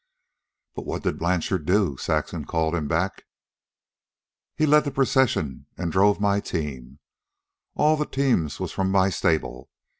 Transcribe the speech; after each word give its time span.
"But 0.73 0.87
what 0.87 1.03
did 1.03 1.19
Blanchard 1.19 1.67
do?" 1.67 1.95
Saxon 1.95 2.45
called 2.45 2.73
him 2.73 2.87
back. 2.87 3.25
"He 4.55 4.65
led 4.65 4.83
the 4.83 4.89
procession, 4.89 5.67
an' 5.77 5.89
he 5.89 5.91
drove 5.91 6.19
my 6.19 6.39
team. 6.39 6.97
All 7.75 7.95
the 7.95 8.07
teams 8.07 8.59
was 8.59 8.71
from 8.71 8.89
my 8.89 9.11
stable. 9.11 9.69